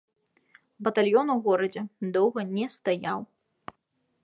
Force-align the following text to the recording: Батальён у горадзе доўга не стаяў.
Батальён 0.87 1.27
у 1.33 1.35
горадзе 1.49 1.83
доўга 2.17 2.41
не 2.55 2.65
стаяў. 2.79 3.19